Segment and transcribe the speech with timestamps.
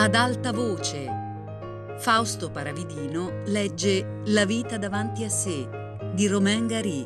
[0.00, 1.08] Ad alta voce.
[1.98, 5.68] Fausto Paravidino legge La vita davanti a sé
[6.14, 7.04] di Romain Gary.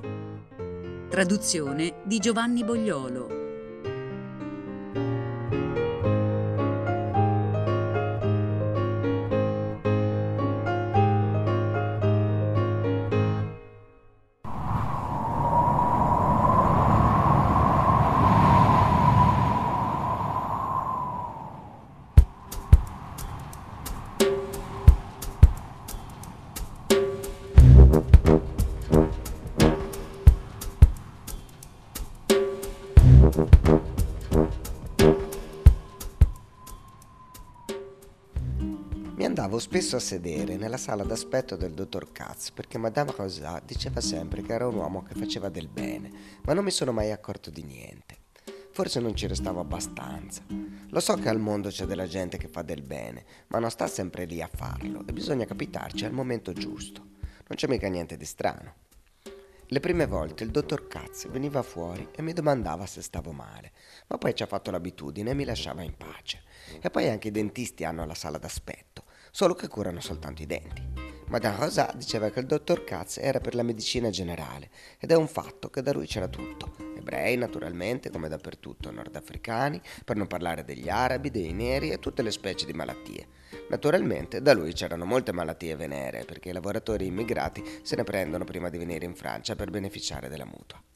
[1.08, 3.41] Traduzione di Giovanni Bogliolo.
[39.52, 44.40] Andavo spesso a sedere nella sala d'aspetto del dottor Katz perché Madame Rosa diceva sempre
[44.40, 46.10] che era un uomo che faceva del bene,
[46.44, 48.16] ma non mi sono mai accorto di niente.
[48.70, 50.42] Forse non ci restavo abbastanza.
[50.88, 53.86] Lo so che al mondo c'è della gente che fa del bene, ma non sta
[53.88, 57.00] sempre lì a farlo e bisogna capitarci al momento giusto.
[57.00, 58.76] Non c'è mica niente di strano.
[59.66, 63.72] Le prime volte il dottor Katz veniva fuori e mi domandava se stavo male,
[64.06, 66.42] ma poi ci ha fatto l'abitudine e mi lasciava in pace.
[66.80, 70.90] E poi anche i dentisti hanno la sala d'aspetto, solo che curano soltanto i denti.
[71.28, 75.26] Madame Rosa diceva che il dottor Katz era per la medicina generale ed è un
[75.26, 76.74] fatto che da lui c'era tutto.
[76.94, 82.30] Ebrei, naturalmente, come dappertutto, nordafricani, per non parlare degli arabi, dei neri e tutte le
[82.30, 83.26] specie di malattie.
[83.70, 88.68] Naturalmente da lui c'erano molte malattie venere perché i lavoratori immigrati se ne prendono prima
[88.68, 90.91] di venire in Francia per beneficiare della mutua.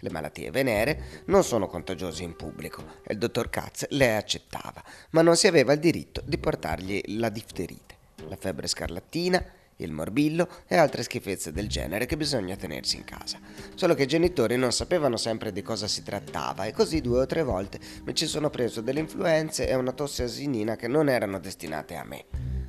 [0.00, 5.22] Le malattie venere non sono contagiose in pubblico e il dottor Katz le accettava, ma
[5.22, 7.96] non si aveva il diritto di portargli la difterite,
[8.28, 9.44] la febbre scarlattina,
[9.76, 13.38] il morbillo e altre schifezze del genere che bisogna tenersi in casa.
[13.74, 17.26] Solo che i genitori non sapevano sempre di cosa si trattava e così due o
[17.26, 21.38] tre volte mi ci sono preso delle influenze e una tosse asinina che non erano
[21.38, 22.24] destinate a me.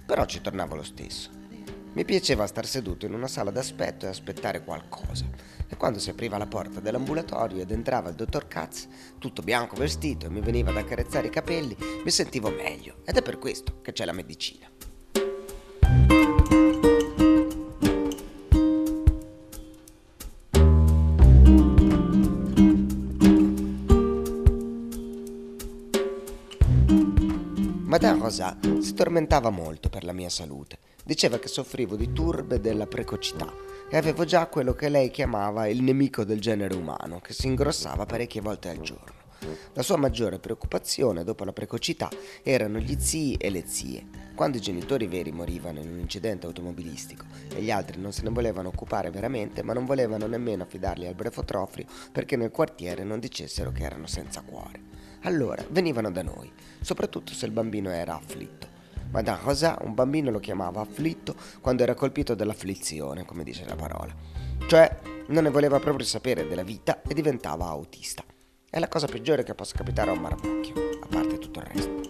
[0.05, 1.29] Però ci tornavo lo stesso.
[1.93, 5.25] Mi piaceva star seduto in una sala d'aspetto e aspettare qualcosa.
[5.71, 10.25] E quando si apriva la porta dell'ambulatorio ed entrava il dottor Katz, tutto bianco vestito,
[10.25, 12.97] e mi veniva ad accarezzare i capelli, mi sentivo meglio.
[13.05, 14.67] Ed è per questo che c'è la medicina.
[27.85, 30.79] Madame Rosa si tormentava molto per la mia salute.
[31.05, 35.83] Diceva che soffrivo di turbe della precocità e avevo già quello che lei chiamava il
[35.83, 39.19] nemico del genere umano, che si ingrossava parecchie volte al giorno.
[39.73, 42.07] La sua maggiore preoccupazione dopo la precocità
[42.41, 44.07] erano gli zii e le zie.
[44.33, 48.29] Quando i genitori veri morivano in un incidente automobilistico e gli altri non se ne
[48.29, 53.73] volevano occupare veramente, ma non volevano nemmeno affidarli al brefotrofio perché nel quartiere non dicessero
[53.73, 54.79] che erano senza cuore.
[55.23, 56.49] Allora venivano da noi,
[56.79, 58.70] soprattutto se il bambino era afflitto.
[59.11, 64.13] Madame Rosa un bambino lo chiamava afflitto quando era colpito dall'afflizione, come dice la parola.
[64.67, 68.23] Cioè non ne voleva proprio sapere della vita e diventava autista.
[68.69, 70.73] È la cosa peggiore che possa capitare a un marmocchio,
[71.03, 72.01] a parte tutto il resto.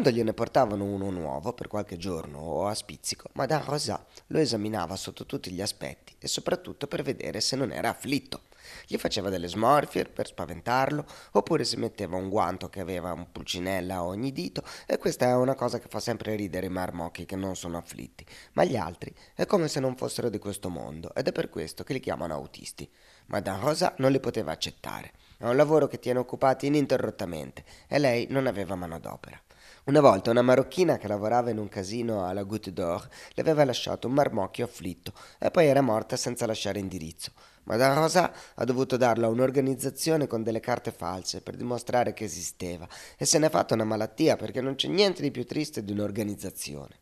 [0.00, 4.96] Quando gliene portavano uno nuovo per qualche giorno o a spizzico, Madame Rosa lo esaminava
[4.96, 8.44] sotto tutti gli aspetti e soprattutto per vedere se non era afflitto.
[8.86, 13.96] Gli faceva delle smorfie per spaventarlo, oppure si metteva un guanto che aveva un pulcinella
[13.96, 17.36] a ogni dito, e questa è una cosa che fa sempre ridere i marmocchi che
[17.36, 21.28] non sono afflitti, ma gli altri è come se non fossero di questo mondo, ed
[21.28, 22.90] è per questo che li chiamano autisti.
[23.26, 25.12] Madame Rosa non li poteva accettare.
[25.36, 29.38] È un lavoro che tiene occupati ininterrottamente, e lei non aveva manodopera.
[29.84, 34.08] Una volta una marocchina che lavorava in un casino alla Goutte d'Or le aveva lasciato
[34.08, 37.32] un marmocchio afflitto e poi era morta senza lasciare indirizzo.
[37.64, 42.86] Madame Rosa ha dovuto darlo a un'organizzazione con delle carte false per dimostrare che esisteva
[43.16, 46.98] e se n'è fatta una malattia perché non c'è niente di più triste di un'organizzazione.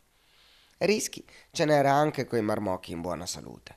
[0.78, 3.76] Rischi ce n'era anche coi marmocchi in buona salute.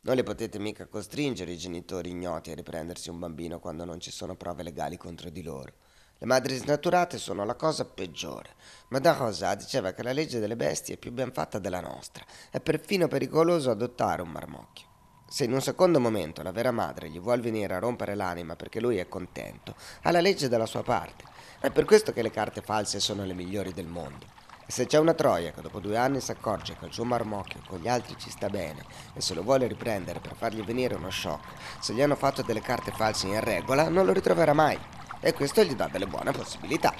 [0.00, 4.10] Non li potete mica costringere i genitori ignoti a riprendersi un bambino quando non ci
[4.10, 5.74] sono prove legali contro di loro.
[6.18, 8.54] Le madri snaturate sono la cosa peggiore.
[8.88, 12.24] Madame Rosa diceva che la legge delle bestie è più ben fatta della nostra.
[12.50, 14.86] È perfino pericoloso adottare un marmocchio.
[15.28, 18.80] Se in un secondo momento la vera madre gli vuol venire a rompere l'anima perché
[18.80, 21.24] lui è contento, ha la legge dalla sua parte.
[21.60, 24.24] È per questo che le carte false sono le migliori del mondo.
[24.64, 27.60] E se c'è una troia che dopo due anni si accorge che il suo marmocchio
[27.68, 28.82] con gli altri ci sta bene
[29.12, 31.44] e se lo vuole riprendere per fargli venire uno shock,
[31.78, 34.95] se gli hanno fatto delle carte false in regola, non lo ritroverà mai.
[35.20, 36.94] E questo gli dà delle buone possibilità.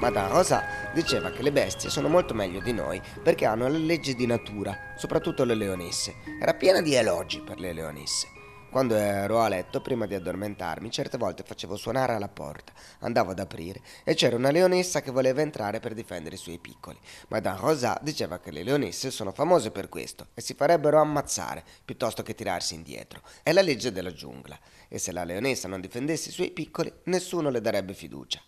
[0.00, 0.62] Madame Rosa
[0.94, 4.94] diceva che le bestie sono molto meglio di noi perché hanno le leggi di natura,
[4.96, 6.14] soprattutto le leonesse.
[6.40, 8.35] Era piena di elogi per le leonesse.
[8.70, 13.38] Quando ero a letto, prima di addormentarmi, certe volte facevo suonare alla porta, andavo ad
[13.38, 16.98] aprire e c'era una leonessa che voleva entrare per difendere i suoi piccoli.
[17.28, 22.22] Madame Rosa diceva che le leonesse sono famose per questo e si farebbero ammazzare piuttosto
[22.22, 23.22] che tirarsi indietro.
[23.42, 24.58] È la legge della giungla
[24.88, 28.42] e se la leonessa non difendesse i suoi piccoli, nessuno le darebbe fiducia.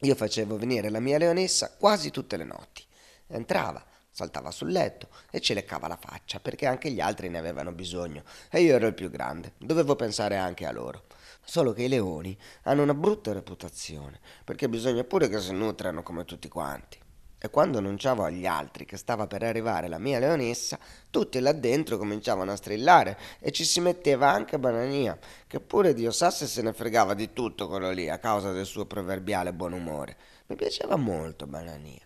[0.00, 2.82] Io facevo venire la mia leonessa quasi tutte le notti.
[3.26, 7.72] Entrava, saltava sul letto e ci leccava la faccia perché anche gli altri ne avevano
[7.72, 11.06] bisogno e io ero il più grande, dovevo pensare anche a loro.
[11.44, 16.24] Solo che i leoni hanno una brutta reputazione perché bisogna pure che si nutrano come
[16.24, 16.98] tutti quanti.
[17.38, 20.78] E quando annunciavo agli altri che stava per arrivare la mia leonessa,
[21.10, 26.10] tutti là dentro cominciavano a strillare e ci si metteva anche Banania, che pure Dio
[26.10, 29.72] sa se se ne fregava di tutto quello lì a causa del suo proverbiale buon
[29.72, 30.16] umore.
[30.46, 32.00] Mi piaceva molto Banania,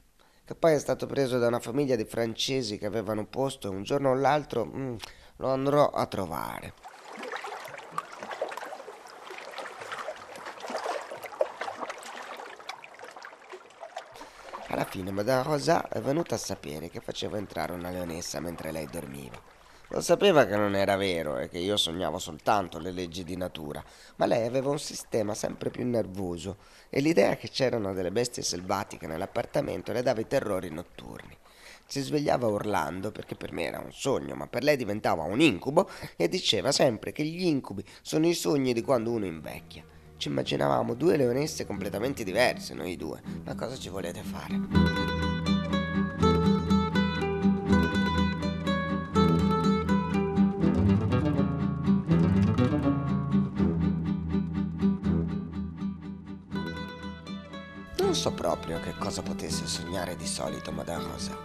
[0.48, 3.82] che poi è stato preso da una famiglia di francesi che avevano posto e un
[3.82, 4.96] giorno o l'altro mm,
[5.36, 6.72] lo andrò a trovare.
[14.68, 18.86] Alla fine Madame Rosa è venuta a sapere che facevo entrare una leonessa mentre lei
[18.86, 19.57] dormiva.
[19.90, 23.82] Lo sapeva che non era vero e che io sognavo soltanto le leggi di natura,
[24.16, 26.58] ma lei aveva un sistema sempre più nervoso
[26.90, 31.34] e l'idea che c'erano delle bestie selvatiche nell'appartamento le dava i terrori notturni.
[31.86, 35.88] Si svegliava urlando perché per me era un sogno, ma per lei diventava un incubo
[36.16, 39.82] e diceva sempre che gli incubi sono i sogni di quando uno invecchia.
[40.18, 43.22] Ci immaginavamo due leonesse completamente diverse, noi due.
[43.42, 45.17] Ma cosa ci volete fare?
[58.18, 61.38] So proprio che cosa potesse sognare di solito Madame Rosa.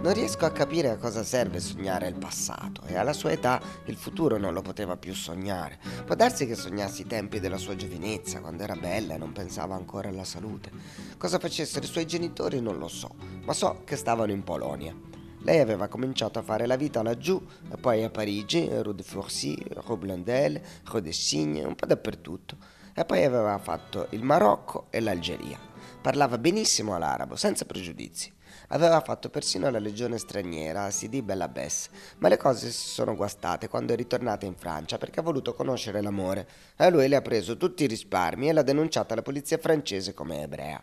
[0.00, 3.96] Non riesco a capire a cosa serve sognare il passato e alla sua età il
[3.96, 5.78] futuro non lo poteva più sognare.
[6.06, 9.74] Può darsi che sognassi i tempi della sua giovinezza, quando era bella e non pensava
[9.74, 10.70] ancora alla salute.
[11.18, 14.96] Cosa facessero i suoi genitori non lo so, ma so che stavano in Polonia.
[15.40, 17.44] Lei aveva cominciato a fare la vita laggiù,
[17.78, 22.56] poi a Parigi, Rue de Forcy, Rue Blandel, Rue de Signe, un po' dappertutto.
[22.98, 25.56] E poi aveva fatto il Marocco e l'Algeria.
[26.02, 28.32] Parlava benissimo l'arabo, senza pregiudizi.
[28.70, 33.92] Aveva fatto persino la legione straniera Sidi Bellabès, ma le cose si sono guastate quando
[33.92, 37.84] è ritornata in Francia perché ha voluto conoscere l'amore e lui le ha preso tutti
[37.84, 40.82] i risparmi e l'ha denunciata alla polizia francese come ebrea.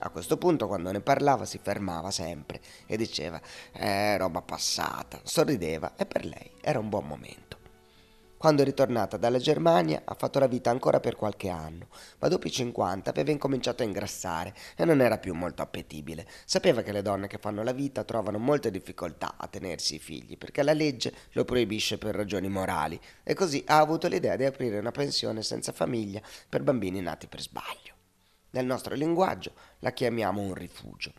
[0.00, 5.20] A questo punto, quando ne parlava, si fermava sempre e diceva: Eh, roba passata.
[5.22, 7.61] Sorrideva e per lei era un buon momento.
[8.42, 11.86] Quando è ritornata dalla Germania ha fatto la vita ancora per qualche anno,
[12.18, 16.26] ma dopo i 50 aveva incominciato a ingrassare e non era più molto appetibile.
[16.44, 20.36] Sapeva che le donne che fanno la vita trovano molte difficoltà a tenersi i figli
[20.36, 24.80] perché la legge lo proibisce per ragioni morali e così ha avuto l'idea di aprire
[24.80, 27.94] una pensione senza famiglia per bambini nati per sbaglio.
[28.50, 31.12] Nel nostro linguaggio la chiamiamo un rifugio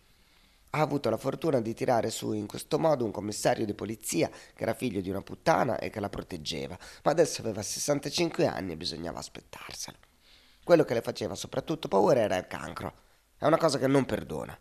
[0.76, 4.64] ha avuto la fortuna di tirare su in questo modo un commissario di polizia che
[4.64, 8.78] era figlio di una puttana e che la proteggeva, ma adesso aveva 65 anni e
[8.78, 9.98] bisognava aspettarselo.
[10.64, 12.94] Quello che le faceva soprattutto paura era il cancro.
[13.38, 14.58] È una cosa che non perdona.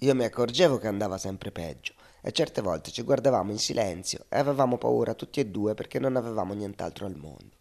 [0.00, 4.38] Io mi accorgevo che andava sempre peggio e certe volte ci guardavamo in silenzio e
[4.38, 7.56] avevamo paura tutti e due perché non avevamo nient'altro al mondo.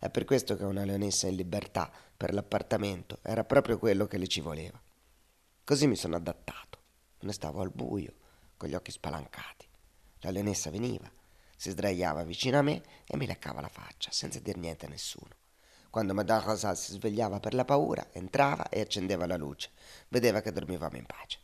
[0.00, 4.26] È per questo che una leonessa in libertà per l'appartamento era proprio quello che le
[4.26, 4.80] ci voleva.
[5.62, 6.66] Così mi sono adattato.
[7.26, 8.12] Ne stavo al buio,
[8.56, 9.66] con gli occhi spalancati.
[10.20, 11.10] La leonessa veniva,
[11.56, 15.34] si sdraiava vicino a me e mi leccava la faccia, senza dir niente a nessuno.
[15.90, 19.70] Quando Madame Rosal si svegliava per la paura, entrava e accendeva la luce.
[20.06, 21.40] Vedeva che dormivamo in pace.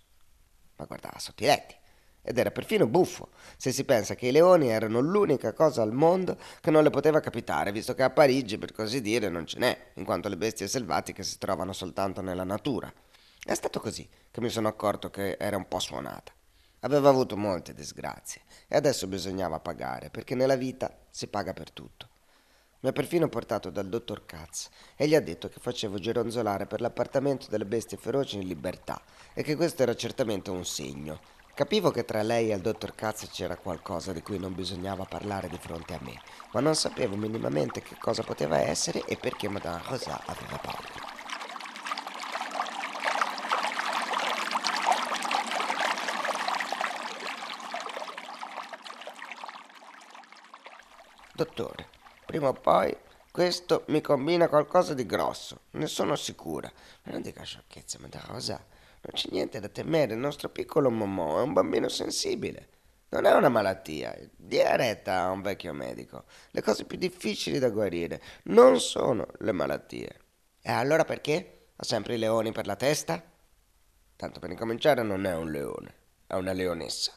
[0.77, 1.75] Ma guardava sotto i letti.
[2.23, 6.39] Ed era perfino buffo, se si pensa che i leoni erano l'unica cosa al mondo
[6.61, 9.91] che non le poteva capitare, visto che a Parigi, per così dire, non ce n'è,
[9.95, 13.02] in quanto le bestie selvatiche si trovano soltanto nella natura.
[13.45, 16.33] È stato così che mi sono accorto che era un po' suonata.
[16.81, 22.09] Aveva avuto molte disgrazie e adesso bisognava pagare, perché nella vita si paga per tutto.
[22.81, 26.81] Mi ha perfino portato dal dottor Katz e gli ha detto che facevo gironzolare per
[26.81, 29.03] l'appartamento delle bestie feroci in libertà
[29.35, 31.21] e che questo era certamente un segno.
[31.53, 35.49] Capivo che tra lei e il dottor Katz c'era qualcosa di cui non bisognava parlare
[35.49, 36.15] di fronte a me,
[36.53, 41.12] ma non sapevo minimamente che cosa poteva essere e perché Madame Rosa aveva paura.
[51.43, 51.89] Dottore,
[52.25, 52.97] prima o poi
[53.33, 56.71] questo mi combina qualcosa di grosso, ne sono sicura.
[57.03, 58.55] Ma non dica sciocchezze, Madame Rosa.
[58.55, 62.69] Non c'è niente da temere, il nostro piccolo Momò è un bambino sensibile.
[63.09, 66.27] Non è una malattia, dia retta a un vecchio medico.
[66.53, 70.21] Le cose più difficili da guarire non sono le malattie.
[70.61, 71.71] E allora perché?
[71.75, 73.21] Ha sempre i leoni per la testa?
[74.15, 75.95] Tanto per incominciare non è un leone,
[76.25, 77.11] è una leonessa.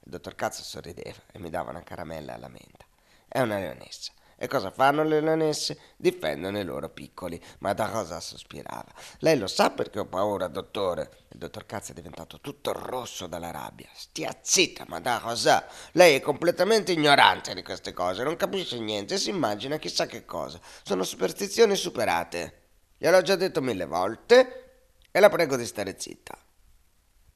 [0.00, 2.88] Il dottor Cazzo sorrideva e mi dava una caramella alla menta.
[3.32, 4.10] È una leonessa.
[4.36, 5.78] E cosa fanno le leonesse?
[5.96, 7.40] Difendono i loro piccoli.
[7.58, 8.92] Ma da cosa sospirava?
[9.18, 11.26] Lei lo sa perché ho paura, dottore?
[11.28, 13.86] Il dottor Cazzo è diventato tutto rosso dalla rabbia.
[13.94, 15.64] Stia zitta, ma da cosa?
[15.92, 20.58] Lei è completamente ignorante di queste cose, non capisce niente, si immagina chissà che cosa.
[20.82, 22.62] Sono superstizioni superate.
[22.96, 26.36] Gliel'ho già detto mille volte e la prego di stare zitta.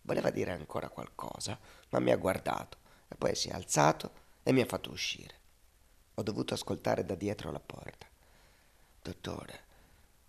[0.01, 1.57] Voleva dire ancora qualcosa,
[1.91, 4.11] ma mi ha guardato e poi si è alzato
[4.43, 5.43] e mi ha fatto uscire.
[6.17, 8.07] Ho dovuto ascoltare da dietro la porta.
[9.03, 9.61] Dottore,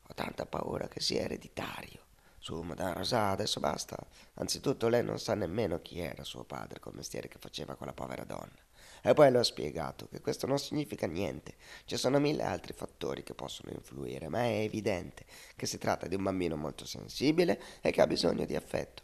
[0.07, 2.01] ho tanta paura che sia ereditario.
[2.39, 3.95] Su, Madame Rosa, adesso basta.
[4.35, 7.93] Anzitutto lei non sa nemmeno chi era suo padre col mestiere che faceva con la
[7.93, 8.57] povera donna.
[9.03, 11.55] E poi le ho spiegato che questo non significa niente.
[11.85, 15.23] Ci sono mille altri fattori che possono influire, ma è evidente
[15.55, 19.03] che si tratta di un bambino molto sensibile e che ha bisogno di affetto.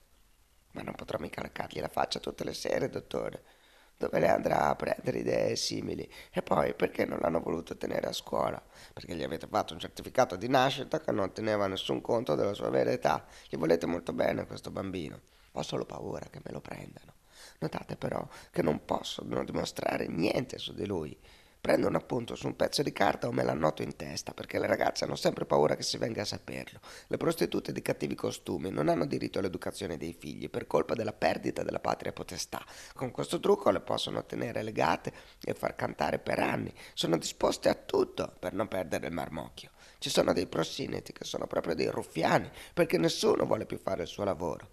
[0.72, 3.61] Ma non potrò mica leccargli la faccia tutte le sere, dottore
[4.01, 6.10] dove lei andrà a prendere idee simili.
[6.31, 8.62] E poi perché non l'hanno voluto tenere a scuola?
[8.93, 12.70] Perché gli avete fatto un certificato di nascita che non teneva nessun conto della sua
[12.70, 13.25] vera età.
[13.48, 15.22] Gli volete molto bene questo bambino.
[15.53, 17.13] Ho solo paura che me lo prendano.
[17.60, 21.17] Notate però che non posso non dimostrare niente su di lui.
[21.62, 24.65] Prendo un appunto su un pezzo di carta o me l'annoto in testa, perché le
[24.65, 26.80] ragazze hanno sempre paura che si venga a saperlo.
[27.06, 31.62] Le prostitute di cattivi costumi non hanno diritto all'educazione dei figli per colpa della perdita
[31.62, 32.65] della patria potestà.
[32.96, 36.74] Con questo trucco le possono tenere legate e far cantare per anni.
[36.96, 39.70] Sono disposte a tutto per non perdere il marmocchio.
[40.00, 44.08] Ci sono dei prosineti che sono proprio dei ruffiani, perché nessuno vuole più fare il
[44.08, 44.70] suo lavoro.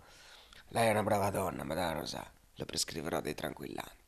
[0.69, 2.27] Lei è una brava donna, Madame Rosa.
[2.55, 4.08] Le prescriverò dei tranquillanti.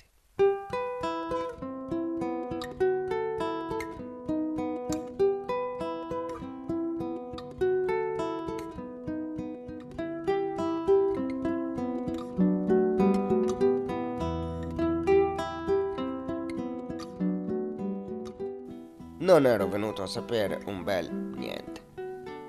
[19.20, 21.88] Non ero venuto a sapere un bel niente.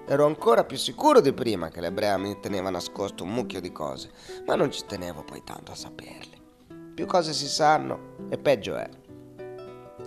[0.06, 4.12] Ero ancora più sicuro di prima che l'ebrea mi teneva nascosto un mucchio di cose,
[4.46, 6.40] ma non ci tenevo poi tanto a saperle.
[6.94, 8.90] Più cose si sanno e peggio è.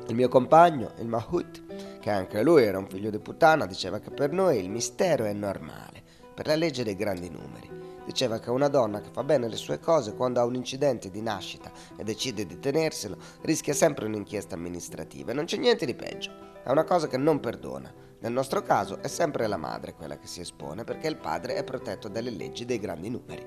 [0.07, 4.11] Il mio compagno, il Mahut, che anche lui era un figlio di puttana, diceva che
[4.11, 6.03] per noi il mistero è normale,
[6.35, 7.71] per la legge dei grandi numeri.
[8.07, 11.21] Diceva che una donna che fa bene le sue cose quando ha un incidente di
[11.21, 16.54] nascita e decide di tenerselo rischia sempre un'inchiesta amministrativa e non c'è niente di peggio.
[16.65, 17.93] È una cosa che non perdona.
[18.21, 21.63] Nel nostro caso è sempre la madre quella che si espone perché il padre è
[21.63, 23.47] protetto dalle leggi dei grandi numeri.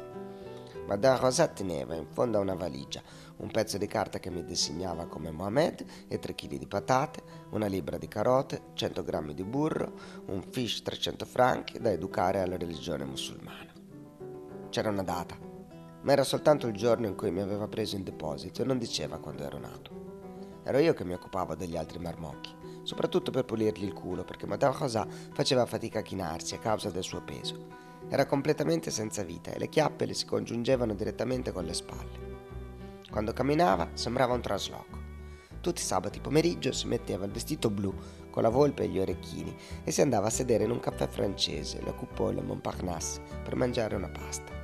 [0.85, 3.01] Madame Rosa teneva in fondo a una valigia
[3.37, 7.65] un pezzo di carta che mi disegnava come Mohamed e 3 kg di patate, una
[7.65, 9.93] libra di carote, 100 grammi di burro,
[10.27, 13.73] un fish 300 franchi da educare alla religione musulmana.
[14.69, 15.35] C'era una data,
[16.01, 19.17] ma era soltanto il giorno in cui mi aveva preso in deposito e non diceva
[19.17, 20.05] quando ero nato.
[20.63, 24.77] Ero io che mi occupavo degli altri marmocchi soprattutto per pulirgli il culo, perché Madame
[24.77, 27.67] Rosa faceva fatica a chinarsi a causa del suo peso.
[28.07, 32.35] Era completamente senza vita e le chiappe le si congiungevano direttamente con le spalle.
[33.11, 35.03] Quando camminava sembrava un trasloco.
[35.59, 37.93] Tutti i sabati pomeriggio si metteva il vestito blu
[38.29, 39.53] con la volpe e gli orecchini
[39.83, 44.07] e si andava a sedere in un caffè francese, la Coupole Montparnasse, per mangiare una
[44.07, 44.56] pasta.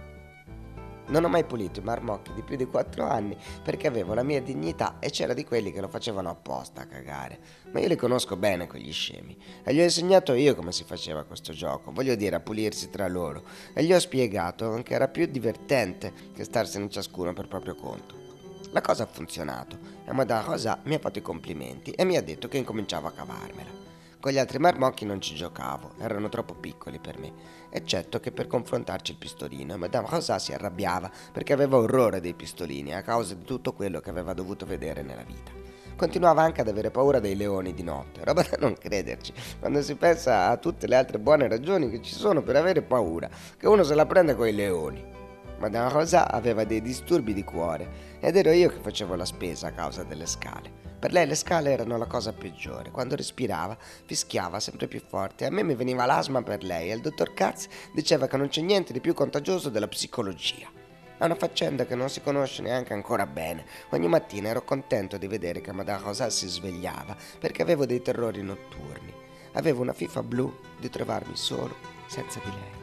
[1.08, 4.42] Non ho mai pulito i marmocchi di più di quattro anni perché avevo la mia
[4.42, 7.40] dignità e c'era di quelli che lo facevano apposta a cagare.
[7.72, 11.24] Ma io li conosco bene quegli scemi e gli ho insegnato io come si faceva
[11.24, 13.44] questo gioco, voglio dire a pulirsi tra loro,
[13.74, 18.22] e gli ho spiegato che era più divertente che starsene ciascuno per proprio conto.
[18.72, 22.24] La cosa ha funzionato e Madame Rosa mi ha fatto i complimenti e mi ha
[22.24, 23.83] detto che incominciavo a cavarmela.
[24.24, 27.34] Con gli altri marmocchi non ci giocavo, erano troppo piccoli per me,
[27.70, 29.78] eccetto che per confrontarci il pistolino.
[29.78, 34.10] Madame Rosa si arrabbiava perché aveva orrore dei pistolini a causa di tutto quello che
[34.10, 35.52] aveva dovuto vedere nella vita.
[35.98, 39.96] Continuava anche ad avere paura dei leoni di notte, roba da non crederci, quando si
[39.96, 43.84] pensa a tutte le altre buone ragioni che ci sono per avere paura, che uno
[43.84, 45.04] se la prende coi leoni.
[45.58, 49.74] Madame Rosa aveva dei disturbi di cuore ed ero io che facevo la spesa a
[49.74, 50.83] causa delle scale.
[51.04, 52.90] Per lei le scale erano la cosa peggiore.
[52.90, 55.44] Quando respirava, fischiava sempre più forte.
[55.44, 58.62] A me mi veniva l'asma per lei e il dottor Katz diceva che non c'è
[58.62, 60.72] niente di più contagioso della psicologia.
[61.18, 63.66] È una faccenda che non si conosce neanche ancora bene.
[63.90, 68.42] Ogni mattina ero contento di vedere che Madame Rosa si svegliava perché avevo dei terrori
[68.42, 69.14] notturni.
[69.56, 71.76] Avevo una fifa blu di trovarmi solo
[72.08, 72.83] senza di lei.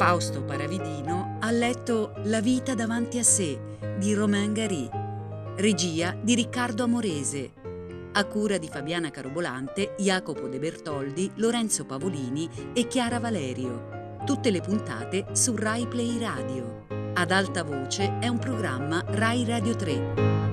[0.00, 4.88] Fausto Paravidino ha letto La vita davanti a sé di Romain Gary,
[5.56, 7.52] regia di Riccardo Amorese,
[8.12, 14.16] a cura di Fabiana Carobolante, Jacopo De Bertoldi, Lorenzo Pavolini e Chiara Valerio.
[14.24, 16.86] Tutte le puntate su Rai Play Radio.
[17.12, 20.49] Ad alta voce è un programma Rai Radio 3.